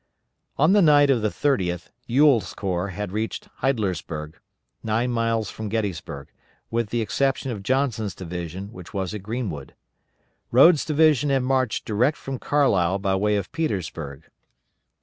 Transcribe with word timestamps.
On 0.57 0.73
the 0.73 0.81
night 0.81 1.11
of 1.11 1.21
the 1.21 1.29
30th 1.29 1.89
Ewell's 2.07 2.55
corps 2.55 2.87
had 2.87 3.11
reached 3.11 3.49
Heidlersburg, 3.61 4.33
nine 4.81 5.11
miles 5.11 5.51
from 5.51 5.69
Gettysburg, 5.69 6.29
with 6.71 6.89
the 6.89 7.01
exception 7.01 7.51
of 7.51 7.61
Johnson's 7.61 8.15
division, 8.15 8.73
which 8.73 8.95
was 8.95 9.13
at 9.13 9.21
Greenwood. 9.21 9.75
Rodes' 10.49 10.85
division 10.85 11.29
had 11.29 11.43
marched 11.43 11.85
direct 11.85 12.17
from 12.17 12.39
Carlisle 12.39 12.97
by 12.97 13.13
way 13.15 13.35
of 13.35 13.51
Petersburg. 13.51 14.31